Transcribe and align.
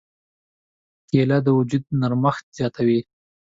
کېله 1.09 1.37
د 1.45 1.47
وجود 1.57 1.83
نرمښت 2.01 2.45
زیاتوي. 2.57 2.99